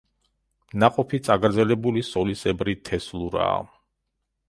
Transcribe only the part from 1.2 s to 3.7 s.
წაგრძელებული სოლისებრი თესლურაა.